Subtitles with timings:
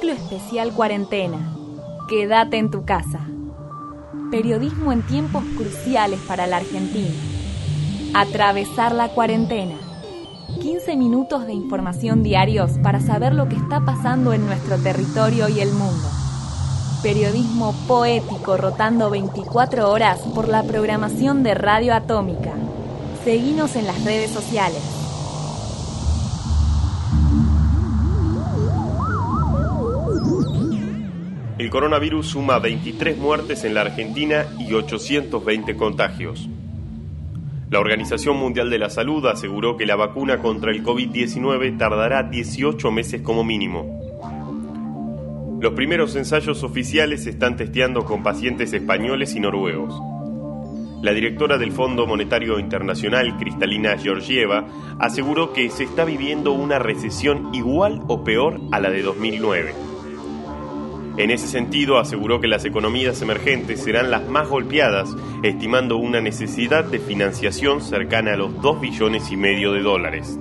[0.00, 1.36] Ciclo especial cuarentena.
[2.08, 3.20] Quédate en tu casa.
[4.30, 7.14] Periodismo en tiempos cruciales para la Argentina.
[8.14, 9.74] Atravesar la cuarentena.
[10.58, 15.60] 15 minutos de información diarios para saber lo que está pasando en nuestro territorio y
[15.60, 16.08] el mundo.
[17.02, 22.54] Periodismo poético rotando 24 horas por la programación de Radio Atómica.
[23.22, 24.99] Seguinos en las redes sociales.
[31.60, 36.48] El coronavirus suma 23 muertes en la Argentina y 820 contagios.
[37.68, 42.90] La Organización Mundial de la Salud aseguró que la vacuna contra el COVID-19 tardará 18
[42.90, 43.84] meses como mínimo.
[45.60, 49.94] Los primeros ensayos oficiales se están testeando con pacientes españoles y noruegos.
[51.02, 54.66] La directora del Fondo Monetario Internacional, Cristalina Georgieva,
[54.98, 59.89] aseguró que se está viviendo una recesión igual o peor a la de 2009.
[61.20, 66.82] En ese sentido, aseguró que las economías emergentes serán las más golpeadas, estimando una necesidad
[66.82, 70.38] de financiación cercana a los 2 billones y medio de dólares.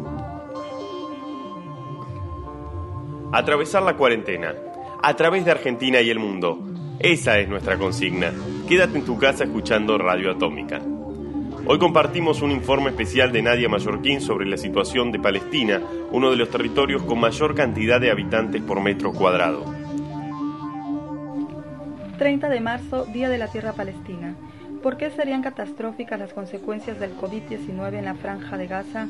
[3.34, 4.56] Atravesar la cuarentena,
[5.04, 6.58] a través de Argentina y el mundo.
[6.98, 8.32] Esa es nuestra consigna.
[8.66, 10.82] Quédate en tu casa escuchando Radio Atómica.
[11.66, 15.82] Hoy compartimos un informe especial de Nadia Mallorquín sobre la situación de Palestina,
[16.14, 19.79] uno de los territorios con mayor cantidad de habitantes por metro cuadrado.
[22.20, 24.36] 30 de marzo, Día de la Tierra Palestina.
[24.84, 29.08] ¿Por qué serían catastróficas las consecuencias del COVID-19 en la franja de Gaza?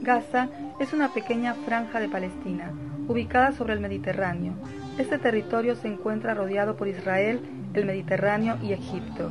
[0.00, 0.48] Gaza
[0.80, 2.72] es una pequeña franja de Palestina,
[3.06, 4.54] ubicada sobre el Mediterráneo.
[4.98, 7.40] Este territorio se encuentra rodeado por Israel,
[7.72, 9.30] el Mediterráneo y Egipto.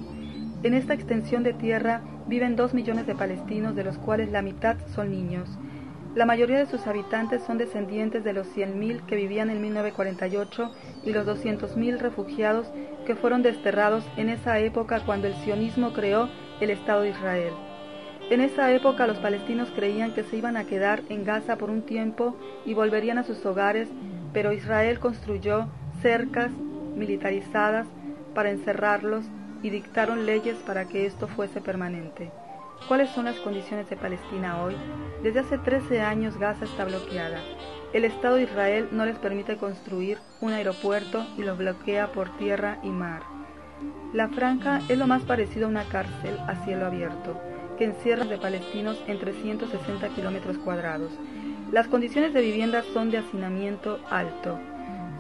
[0.63, 4.77] En esta extensión de tierra viven dos millones de palestinos, de los cuales la mitad
[4.95, 5.49] son niños.
[6.15, 10.71] La mayoría de sus habitantes son descendientes de los 100.000 que vivían en 1948
[11.03, 12.67] y los 200.000 refugiados
[13.07, 16.29] que fueron desterrados en esa época cuando el sionismo creó
[16.61, 17.53] el Estado de Israel.
[18.29, 21.81] En esa época los palestinos creían que se iban a quedar en Gaza por un
[21.81, 23.89] tiempo y volverían a sus hogares,
[24.33, 25.67] pero Israel construyó
[26.03, 26.51] cercas
[26.95, 27.87] militarizadas
[28.35, 29.25] para encerrarlos
[29.63, 32.31] y dictaron leyes para que esto fuese permanente.
[32.87, 34.75] ¿Cuáles son las condiciones de Palestina hoy?
[35.21, 37.39] Desde hace 13 años Gaza está bloqueada.
[37.93, 42.79] El Estado de Israel no les permite construir un aeropuerto y los bloquea por tierra
[42.83, 43.23] y mar.
[44.11, 47.39] La franja es lo más parecido a una cárcel a cielo abierto,
[47.77, 51.13] que encierra de palestinos en 360 kilómetros cuadrados.
[51.71, 54.59] Las condiciones de vivienda son de hacinamiento alto,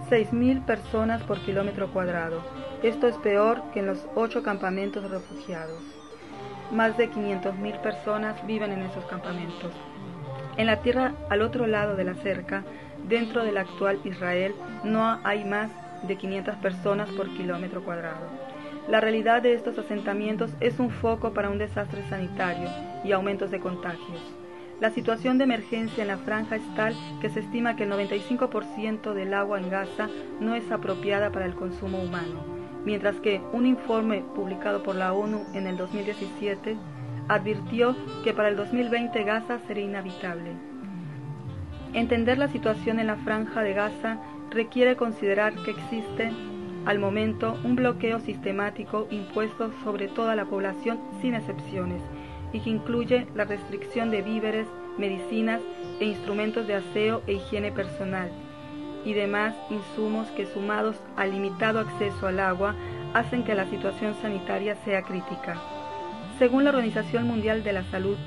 [0.09, 2.43] 6.000 personas por kilómetro cuadrado.
[2.83, 6.02] Esto es peor que en los ocho campamentos refugiados.
[6.71, 9.71] Más de 500.000 personas viven en esos campamentos.
[10.57, 12.63] En la tierra al otro lado de la cerca,
[13.07, 15.71] dentro del actual Israel, no hay más
[16.03, 18.27] de 500 personas por kilómetro cuadrado.
[18.87, 22.69] La realidad de estos asentamientos es un foco para un desastre sanitario
[23.03, 24.21] y aumentos de contagios.
[24.81, 29.13] La situación de emergencia en la franja es tal que se estima que el 95%
[29.13, 34.23] del agua en Gaza no es apropiada para el consumo humano mientras que un informe
[34.35, 36.75] publicado por la ONU en el 2017
[37.27, 40.51] advirtió que para el 2020 Gaza sería inhabitable.
[41.93, 46.31] Entender la situación en la franja de Gaza requiere considerar que existe
[46.85, 52.01] al momento un bloqueo sistemático impuesto sobre toda la población sin excepciones
[52.51, 54.67] y que incluye la restricción de víveres,
[54.97, 55.61] medicinas
[55.99, 58.29] e instrumentos de aseo e higiene personal,
[59.05, 62.75] y demás insumos que sumados al limitado acceso al agua
[63.13, 65.57] hacen que la situación sanitaria sea crítica.
[66.39, 68.17] Según la Organización Mundial de la Salud,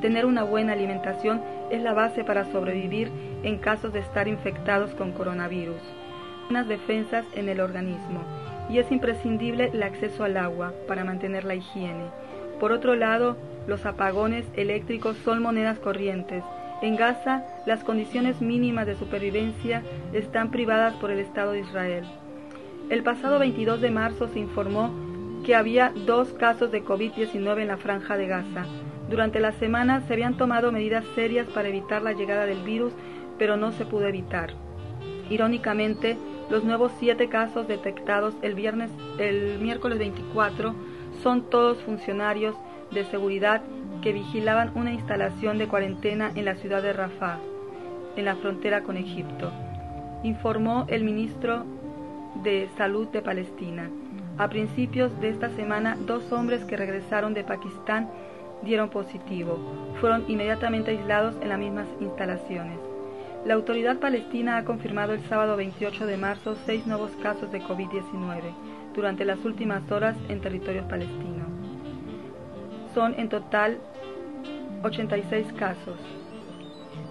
[0.00, 3.10] tener una buena alimentación es la base para sobrevivir
[3.42, 5.80] en casos de estar infectados con coronavirus.
[6.50, 8.20] Unas defensas en el organismo
[8.68, 12.06] y es imprescindible el acceso al agua para mantener la higiene.
[12.60, 13.36] Por otro lado,
[13.66, 16.44] los apagones eléctricos son monedas corrientes
[16.82, 19.82] en Gaza, las condiciones mínimas de supervivencia
[20.12, 22.04] están privadas por el Estado de Israel.
[22.90, 24.90] El pasado 22 de marzo se informó
[25.44, 28.66] que había dos casos de COVID-19 en la franja de Gaza.
[29.08, 32.92] Durante la semana se habían tomado medidas serias para evitar la llegada del virus,
[33.38, 34.54] pero no se pudo evitar.
[35.30, 36.16] Irónicamente,
[36.50, 40.74] los nuevos siete casos detectados el, viernes, el miércoles 24
[41.22, 42.56] son todos funcionarios
[42.90, 43.62] de seguridad
[44.02, 47.38] que vigilaban una instalación de cuarentena en la ciudad de Rafah,
[48.16, 49.50] en la frontera con Egipto,
[50.22, 51.64] informó el ministro
[52.42, 53.88] de Salud de Palestina.
[54.38, 58.10] A principios de esta semana, dos hombres que regresaron de Pakistán
[58.62, 59.58] dieron positivo.
[60.00, 62.78] Fueron inmediatamente aislados en las mismas instalaciones.
[63.44, 68.52] La autoridad palestina ha confirmado el sábado 28 de marzo seis nuevos casos de COVID-19
[68.94, 71.44] durante las últimas horas en territorio palestino.
[72.94, 73.78] Son en total
[74.82, 75.98] 86 casos.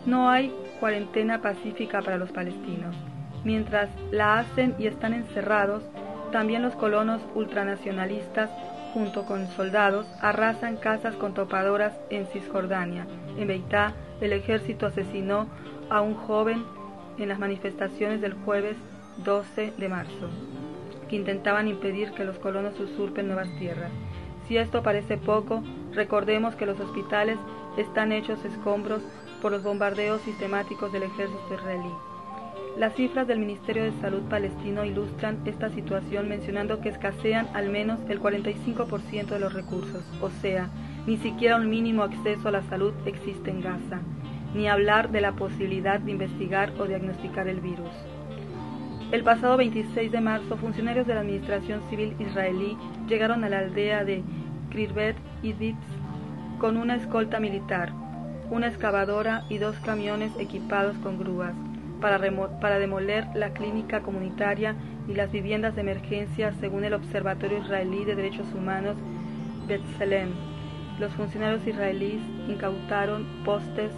[0.05, 2.95] No hay cuarentena pacífica para los palestinos.
[3.43, 5.83] Mientras la hacen y están encerrados,
[6.31, 8.49] también los colonos ultranacionalistas,
[8.93, 13.05] junto con soldados, arrasan casas con topadoras en Cisjordania.
[13.37, 15.47] En Beitá, el ejército asesinó
[15.89, 16.63] a un joven
[17.17, 18.77] en las manifestaciones del jueves
[19.23, 20.29] 12 de marzo,
[21.09, 23.91] que intentaban impedir que los colonos usurpen nuevas tierras.
[24.47, 25.63] Si esto parece poco,
[25.93, 27.37] recordemos que los hospitales
[27.77, 29.01] están hechos escombros
[29.41, 31.91] por los bombardeos sistemáticos del ejército israelí.
[32.77, 37.99] Las cifras del Ministerio de Salud palestino ilustran esta situación mencionando que escasean al menos
[38.07, 40.69] el 45% de los recursos, o sea,
[41.05, 43.99] ni siquiera un mínimo acceso a la salud existe en Gaza,
[44.53, 47.91] ni hablar de la posibilidad de investigar o diagnosticar el virus.
[49.11, 52.77] El pasado 26 de marzo, funcionarios de la Administración Civil israelí
[53.09, 54.23] llegaron a la aldea de
[54.69, 55.77] Krirbet Iditz
[56.61, 57.91] con una escolta militar,
[58.51, 61.55] una excavadora y dos camiones equipados con grúas
[61.99, 64.75] para, demoler la clínica comunitaria
[65.07, 68.95] y las viviendas de emergencia según el Observatorio Israelí de Derechos Humanos
[69.67, 70.29] Betzelem.
[70.99, 73.91] Los funcionarios israelíes incautaron postes,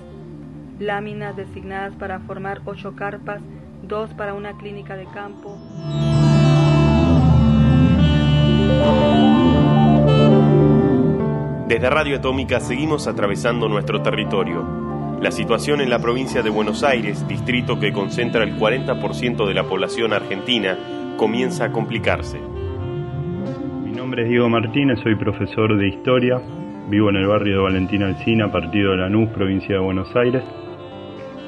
[0.79, 3.41] láminas designadas para formar ocho carpas,
[3.81, 5.57] dos para una clínica de campo.
[11.83, 17.27] Desde Radio Atómica seguimos atravesando nuestro territorio la situación en la provincia de Buenos Aires,
[17.27, 20.77] distrito que concentra el 40% de la población argentina,
[21.17, 22.39] comienza a complicarse.
[23.83, 26.41] Mi nombre es Diego Martínez, soy profesor de historia,
[26.89, 30.41] vivo en el barrio de Valentina Alcina, partido de Lanús, provincia de Buenos Aires.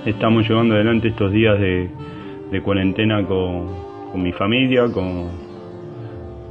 [0.06, 3.68] Estamos llevando adelante estos días de, cuarentena con,
[4.12, 5.30] con mi familia, con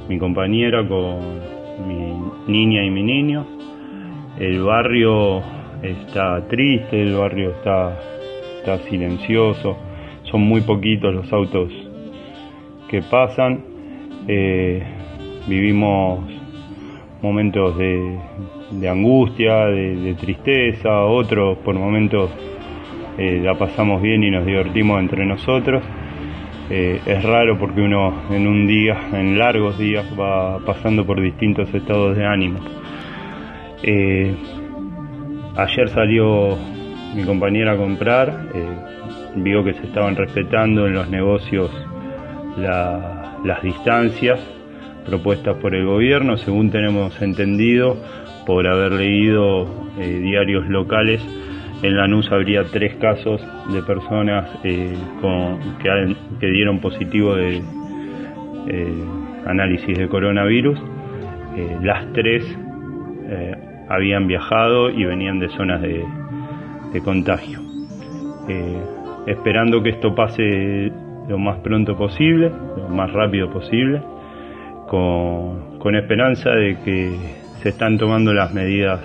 [0.08, 1.18] mi compañera, con
[1.86, 2.14] mi
[2.46, 3.46] niña y mi niño.
[4.38, 5.42] El barrio
[5.82, 7.96] está triste, el barrio está,
[8.58, 9.76] está silencioso,
[10.24, 11.70] son muy poquitos los autos
[12.88, 13.64] que pasan,
[14.26, 14.82] eh,
[15.46, 16.20] vivimos
[17.22, 18.18] momentos de,
[18.88, 22.30] angustia, de, tristeza, otros por momentos
[23.16, 25.82] eh, la pasamos bien y nos divertimos entre nosotros.
[26.70, 31.72] Eh, es raro porque uno en un día, en largos días, va pasando por distintos
[31.72, 32.58] estados de ánimo.
[35.56, 36.56] Ayer salió
[37.14, 38.66] mi compañera a comprar, eh,
[39.36, 41.70] vio que se estaban respetando en los negocios
[42.56, 44.40] las distancias
[45.06, 47.96] propuestas por el gobierno, según tenemos entendido,
[48.46, 49.66] por haber leído
[49.98, 51.20] eh, diarios locales,
[51.82, 53.40] en Lanús habría tres casos
[53.72, 54.96] de personas eh,
[56.40, 57.62] que, dieron positivo de
[59.46, 60.80] análisis de coronavirus.
[61.82, 62.44] las tres
[63.88, 66.04] habían viajado y venían de zonas de,
[67.04, 67.58] contagio.
[68.48, 68.78] Eh,
[69.26, 70.92] esperando que esto pase
[71.28, 74.00] lo más pronto posible, lo más rápido posible,
[74.88, 77.14] con, esperanza de que
[77.62, 79.00] se están tomando las medidas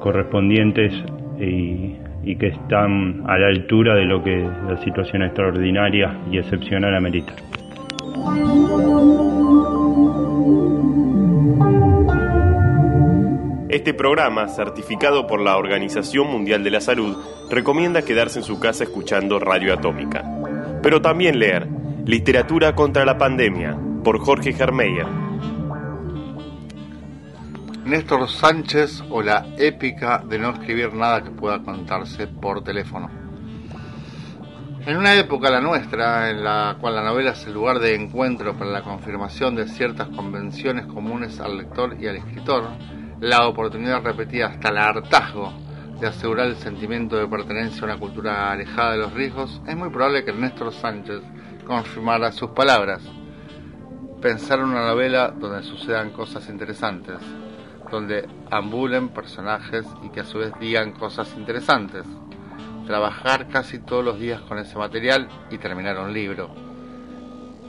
[0.00, 0.92] correspondientes
[1.38, 1.96] y,
[2.36, 7.34] que están a la altura de lo que la situación extraordinaria y excepcional amerita.
[13.72, 17.16] Este programa, certificado por la Organización Mundial de la Salud,
[17.48, 20.22] recomienda quedarse en su casa escuchando Radio Atómica.
[20.82, 21.66] Pero también leer
[22.04, 23.74] Literatura contra la Pandemia,
[24.04, 25.06] por Jorge Germeyer.
[27.86, 33.08] Néstor Sánchez o la épica de no escribir nada que pueda contarse por teléfono.
[34.84, 38.52] En una época, la nuestra, en la cual la novela es el lugar de encuentro
[38.52, 42.64] para la confirmación de ciertas convenciones comunes al lector y al escritor,
[43.22, 45.52] la oportunidad repetida hasta el hartazgo
[46.00, 49.90] de asegurar el sentimiento de pertenencia a una cultura alejada de los riesgos, es muy
[49.90, 51.20] probable que Néstor Sánchez
[51.64, 53.00] confirmara sus palabras.
[54.20, 57.18] Pensar en una novela donde sucedan cosas interesantes,
[57.92, 62.04] donde ambulen personajes y que a su vez digan cosas interesantes.
[62.88, 66.50] Trabajar casi todos los días con ese material y terminar un libro.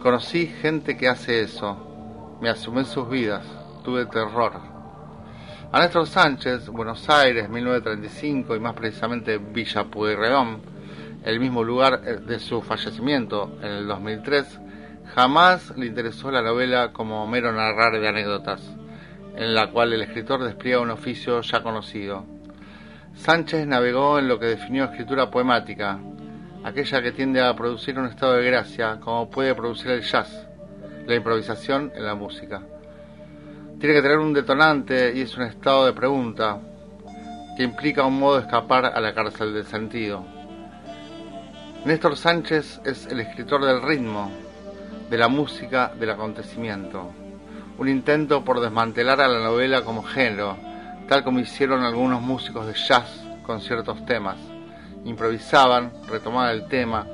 [0.01, 2.39] Conocí gente que hace eso.
[2.41, 3.45] Me asumí sus vidas.
[3.83, 4.72] Tuve terror
[5.73, 10.61] a Néstor Sánchez, Buenos Aires, 1935 y más precisamente Villa Pueyrredón,
[11.25, 14.59] el mismo lugar eh, de su fallecimiento en el 2003,
[15.15, 18.61] jamás le interesó la novela como mero narrar de anécdotas,
[19.35, 22.23] en la cual el escritor despliega un oficio ya conocido.
[23.15, 25.97] Sánchez navegó en lo que definió escritura poemática,
[26.63, 30.47] aquella que tiende a producir un estado de gracia, como puede producir el jazz,
[31.07, 32.61] la improvisación en la música.
[33.83, 36.57] Tiene que tener un detonante y es un estado de pregunta
[37.57, 40.23] que implica un modo de escapar a la cárcel del sentido.
[41.83, 44.31] Néstor Sánchez es el escritor del ritmo,
[45.09, 47.11] de la música, del acontecimiento.
[47.77, 50.57] Un intento por desmantelar a la novela como género,
[51.09, 54.37] tal como hicieron algunos músicos de jazz con ciertos temas.
[55.03, 57.05] Improvisaban, retomaban el tema,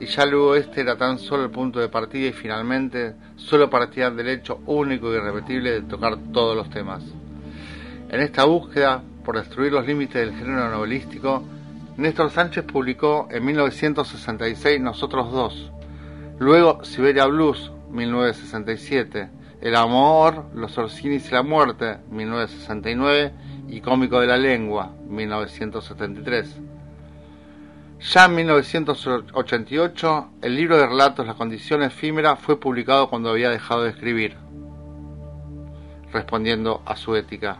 [0.00, 4.16] y ya luego este era tan solo el punto de partida y finalmente solo partían
[4.16, 7.04] del hecho único y irrepetible de tocar todos los temas.
[8.08, 11.44] En esta búsqueda por destruir los límites del género novelístico,
[11.98, 15.70] Néstor Sánchez publicó en 1966 Nosotros Dos,
[16.38, 19.28] luego Siberia Blues, 1967,
[19.60, 23.32] El Amor, Los Orsinis y la Muerte, 1969,
[23.68, 26.69] y Cómico de la Lengua, 1973.
[28.00, 33.82] Ya en 1988, el libro de relatos La condición efímera fue publicado cuando había dejado
[33.82, 34.38] de escribir,
[36.10, 37.58] respondiendo a su ética.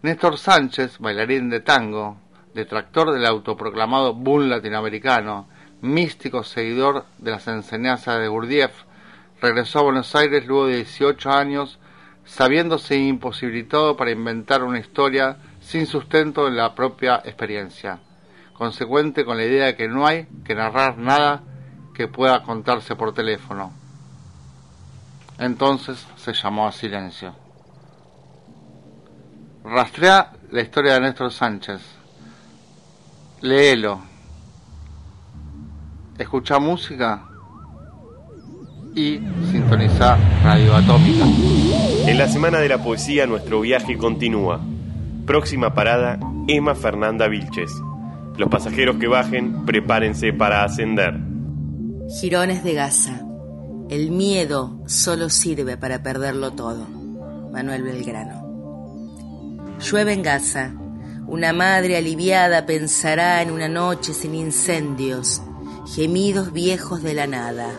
[0.00, 2.16] Néstor Sánchez, bailarín de tango,
[2.54, 5.46] detractor del autoproclamado boom latinoamericano,
[5.82, 8.72] místico seguidor de las enseñanzas de Gurdjieff,
[9.42, 11.78] regresó a Buenos Aires luego de 18 años,
[12.24, 17.98] sabiéndose imposibilitado para inventar una historia sin sustento en la propia experiencia,
[18.62, 21.42] consecuente con la idea de que no hay que narrar nada
[21.96, 23.72] que pueda contarse por teléfono.
[25.36, 27.34] Entonces se llamó a silencio.
[29.64, 31.80] Rastrea la historia de Néstor Sánchez.
[33.40, 34.00] Léelo.
[36.16, 37.24] Escucha música
[38.94, 39.18] y
[39.50, 41.24] sintoniza Radio Atómica.
[42.06, 44.60] En la Semana de la Poesía nuestro viaje continúa.
[45.26, 47.72] Próxima parada, Emma Fernanda Vilches.
[48.36, 51.14] Los pasajeros que bajen, prepárense para ascender.
[52.20, 53.20] Girones de Gaza.
[53.88, 56.86] El miedo solo sirve para perderlo todo.
[57.52, 58.42] Manuel Belgrano.
[59.80, 60.74] Llueve en Gaza.
[61.26, 65.42] Una madre aliviada pensará en una noche sin incendios,
[65.94, 67.70] gemidos viejos de la nada,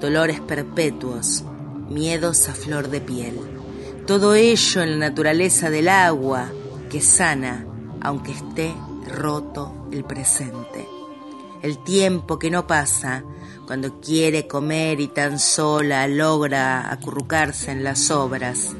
[0.00, 1.44] dolores perpetuos,
[1.88, 3.38] miedos a flor de piel.
[4.06, 6.50] Todo ello en la naturaleza del agua
[6.90, 7.66] que sana,
[8.00, 8.72] aunque esté
[9.08, 10.88] roto el presente.
[11.62, 13.24] El tiempo que no pasa
[13.66, 18.74] cuando quiere comer y tan sola logra acurrucarse en las obras.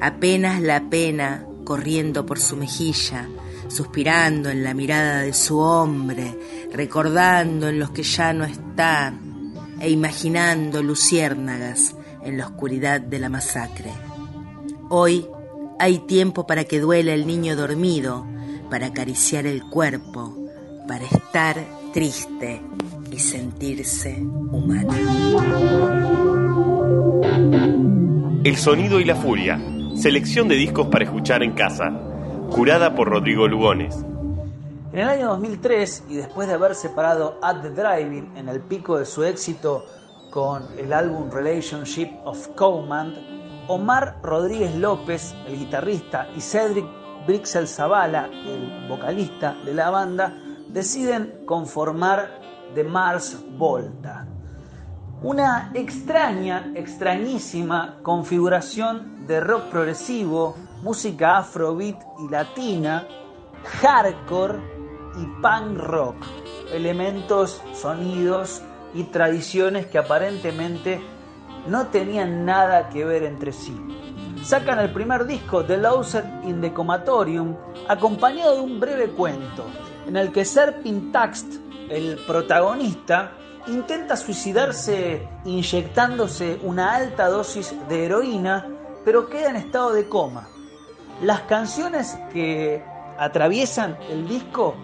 [0.00, 3.28] Apenas la pena corriendo por su mejilla,
[3.68, 6.36] suspirando en la mirada de su hombre,
[6.72, 13.28] recordando en los que ya no están e imaginando luciérnagas en la oscuridad de la
[13.28, 13.92] masacre.
[14.88, 15.28] Hoy
[15.78, 18.26] hay tiempo para que duela el niño dormido,
[18.70, 20.34] para acariciar el cuerpo,
[20.86, 21.56] para estar
[21.92, 22.62] triste
[23.10, 24.94] y sentirse humano.
[28.44, 29.60] El sonido y la furia
[30.00, 31.92] Selección de discos para escuchar en casa,
[32.50, 34.02] curada por Rodrigo Lugones.
[34.94, 38.98] En el año 2003, y después de haber separado At the Driving en el pico
[38.98, 39.84] de su éxito
[40.30, 43.14] con el álbum Relationship of Command,
[43.68, 46.86] Omar Rodríguez López, el guitarrista, y Cedric
[47.26, 50.34] Brixel Zavala, el vocalista de la banda,
[50.68, 52.40] deciden conformar
[52.74, 54.26] The Mars Volta.
[55.22, 63.06] Una extraña, extrañísima configuración de rock progresivo, música afrobeat y latina,
[63.82, 64.58] hardcore
[65.18, 66.16] y punk rock,
[66.72, 68.62] elementos, sonidos
[68.94, 71.02] y tradiciones que aparentemente
[71.66, 73.76] no tenían nada que ver entre sí.
[74.42, 77.56] Sacan el primer disco, The Loser in the Comatorium,
[77.88, 79.66] acompañado de un breve cuento,
[80.06, 81.54] en el que Serpin Taxt,
[81.88, 83.32] el protagonista,
[83.66, 88.66] intenta suicidarse inyectándose una alta dosis de heroína
[89.04, 90.48] pero queda en estado de coma.
[91.22, 92.84] Las canciones que
[93.18, 94.74] atraviesan el disco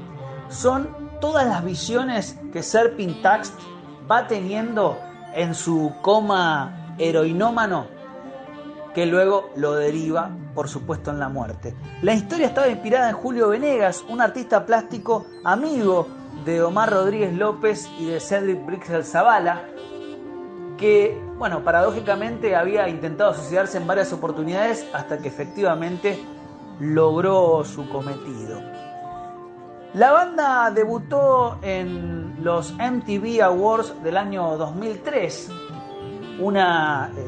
[0.49, 3.55] son todas las visiones que Serpin Taxt
[4.11, 4.99] va teniendo
[5.35, 7.96] en su coma heroinómano
[8.97, 11.75] que luego lo deriva, por supuesto, en la muerte.
[12.01, 16.09] La historia estaba inspirada en Julio Venegas, un artista plástico amigo
[16.47, 19.65] de Omar Rodríguez López y de Cedric Brixel Zavala,
[20.79, 26.19] que, bueno, paradójicamente había intentado suicidarse en varias oportunidades hasta que efectivamente
[26.81, 28.63] logró su cometido.
[29.93, 35.51] La banda debutó en los MTV Awards del año 2003,
[36.41, 37.26] una eh,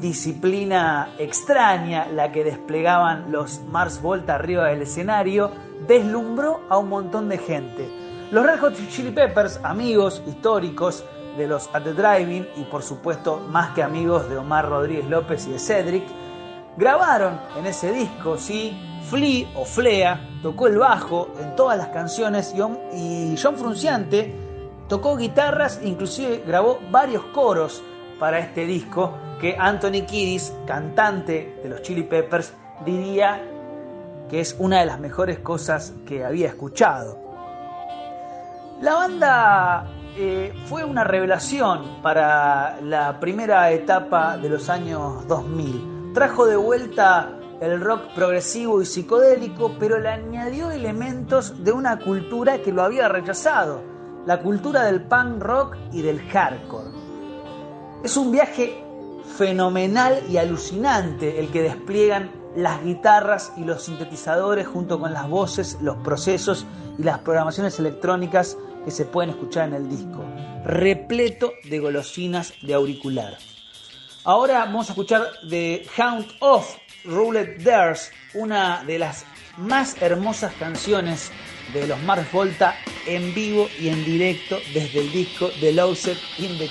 [0.00, 5.50] disciplina extraña la que desplegaban los Mars Volta arriba del escenario,
[5.86, 7.88] deslumbró a un montón de gente.
[8.30, 11.04] Los Red Hot Chili Peppers, amigos históricos
[11.36, 15.46] de los At the Driving y por supuesto más que amigos de Omar Rodríguez López
[15.46, 16.04] y de Cedric,
[16.76, 18.76] grabaron en ese disco, sí,
[19.08, 22.54] Flea o Flea tocó el bajo en todas las canciones
[22.94, 24.34] y John Frunciante
[24.88, 27.82] tocó guitarras, inclusive grabó varios coros
[28.18, 32.52] para este disco que Anthony Kiddis, cantante de los Chili Peppers,
[32.84, 33.40] diría
[34.28, 37.18] que es una de las mejores cosas que había escuchado.
[38.80, 46.12] La banda eh, fue una revelación para la primera etapa de los años 2000.
[46.14, 52.58] Trajo de vuelta el rock progresivo y psicodélico, pero le añadió elementos de una cultura
[52.58, 53.82] que lo había rechazado,
[54.26, 57.07] la cultura del punk rock y del hardcore.
[58.04, 58.80] Es un viaje
[59.36, 65.78] fenomenal y alucinante el que despliegan las guitarras y los sintetizadores junto con las voces,
[65.80, 66.64] los procesos
[66.96, 70.24] y las programaciones electrónicas que se pueden escuchar en el disco,
[70.64, 73.36] repleto de golosinas de auricular.
[74.24, 79.24] Ahora vamos a escuchar The Hound of Roulette Dares, una de las
[79.56, 81.32] más hermosas canciones
[81.72, 82.76] de los Mars Volta
[83.06, 86.68] en vivo y en directo desde el disco The Lost in the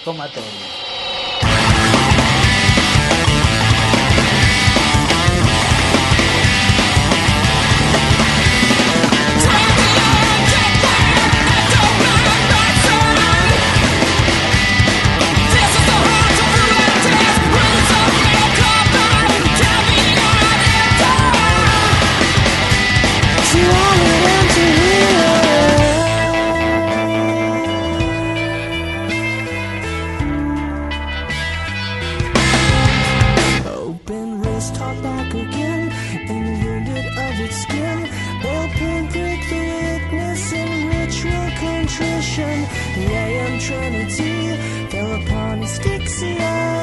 [41.99, 42.61] nutrition.
[42.95, 44.57] The AM Trinity
[44.89, 46.35] fell upon its Dixie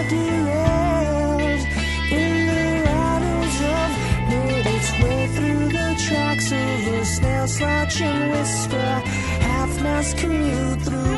[0.09, 1.61] derailed
[2.11, 3.91] in the rattles of
[4.29, 9.03] made its way through the tracks of a snail slouching whisper.
[9.41, 11.17] Half-mast commute through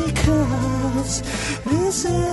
[0.00, 1.20] because
[1.64, 2.31] this is